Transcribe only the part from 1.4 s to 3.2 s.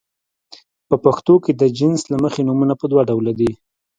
کې د جنس له مخې نومونه په دوه